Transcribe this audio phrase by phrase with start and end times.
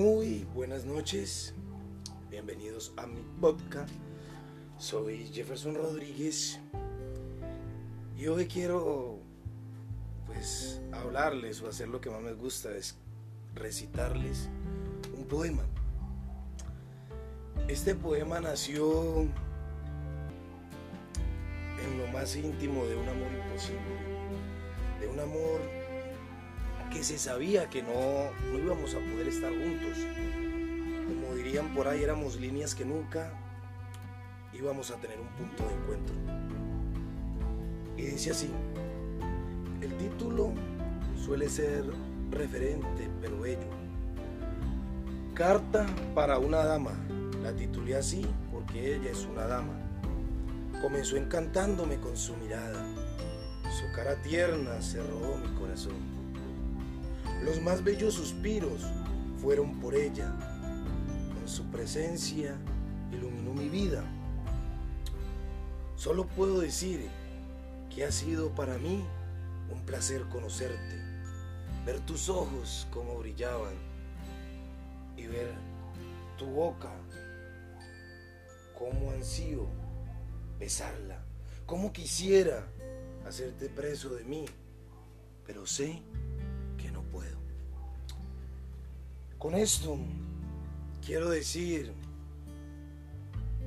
[0.00, 1.52] Muy buenas noches,
[2.30, 3.92] bienvenidos a mi podcast.
[4.78, 6.58] Soy Jefferson Rodríguez
[8.16, 9.18] y hoy quiero
[10.24, 12.96] pues hablarles o hacer lo que más me gusta es
[13.54, 14.48] recitarles
[15.18, 15.64] un poema.
[17.68, 19.20] Este poema nació
[21.84, 23.82] en lo más íntimo de un amor imposible,
[24.98, 25.79] de un amor
[26.90, 29.98] que se sabía que no, no íbamos a poder estar juntos.
[31.06, 33.32] Como dirían por ahí, éramos líneas que nunca
[34.52, 36.14] íbamos a tener un punto de encuentro.
[37.96, 38.50] Y dice así,
[39.80, 40.52] el título
[41.24, 41.84] suele ser
[42.30, 43.68] referente, pero bello.
[45.34, 46.92] Carta para una dama.
[47.42, 49.72] La titulé así porque ella es una dama.
[50.82, 52.84] Comenzó encantándome con su mirada.
[53.70, 56.19] Su cara tierna se robó mi corazón.
[57.44, 58.82] Los más bellos suspiros
[59.40, 60.34] fueron por ella.
[61.34, 62.56] Con su presencia
[63.12, 64.04] iluminó mi vida.
[65.96, 67.08] Solo puedo decir
[67.94, 69.04] que ha sido para mí
[69.70, 70.96] un placer conocerte,
[71.86, 73.74] ver tus ojos como brillaban
[75.16, 75.52] y ver
[76.38, 76.90] tu boca
[78.78, 79.66] como ansío
[80.58, 81.24] besarla,
[81.66, 82.66] como quisiera
[83.26, 84.46] hacerte preso de mí,
[85.46, 86.02] pero sé
[89.40, 89.96] Con esto
[91.02, 91.94] quiero decir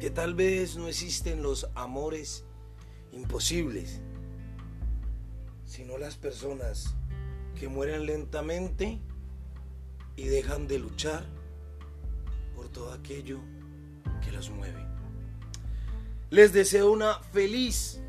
[0.00, 2.46] que tal vez no existen los amores
[3.12, 4.00] imposibles,
[5.66, 6.94] sino las personas
[7.60, 8.98] que mueren lentamente
[10.16, 11.26] y dejan de luchar
[12.56, 13.38] por todo aquello
[14.24, 14.86] que los mueve.
[16.30, 18.00] Les deseo una feliz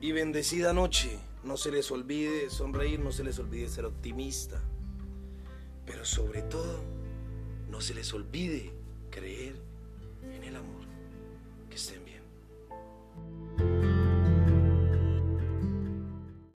[0.00, 1.16] y bendecida noche.
[1.44, 4.60] No se les olvide sonreír, no se les olvide ser optimista.
[5.86, 7.03] Pero sobre todo,
[7.74, 8.70] no se les olvide
[9.10, 9.56] creer
[10.22, 10.84] en el amor.
[11.68, 12.23] Que estén bien.